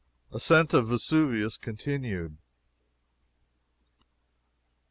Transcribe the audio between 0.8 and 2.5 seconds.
VESUVIUS CONTINUED.